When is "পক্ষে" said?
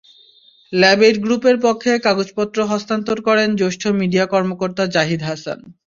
1.65-1.91